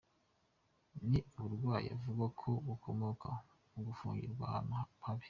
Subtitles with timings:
[1.09, 3.29] Ni uburwayi avuga ko bukomoka
[3.69, 4.71] ku gufungirwa ahantu
[5.05, 5.19] habi.